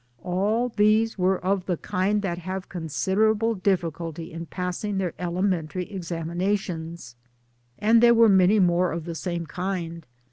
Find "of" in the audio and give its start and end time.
1.45-1.67, 8.93-9.05